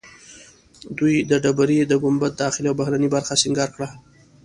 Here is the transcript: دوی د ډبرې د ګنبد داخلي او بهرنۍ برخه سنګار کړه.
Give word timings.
دوی 0.97 1.15
د 1.29 1.31
ډبرې 1.43 1.79
د 1.85 1.93
ګنبد 2.03 2.31
داخلي 2.43 2.67
او 2.69 2.77
بهرنۍ 2.79 3.07
برخه 3.15 3.33
سنګار 3.43 3.69
کړه. 3.75 3.87